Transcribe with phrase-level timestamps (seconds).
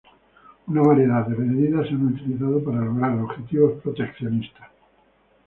[0.65, 4.67] Una variedad de medidas se han utilizado para lograr objetivos proteccionistas.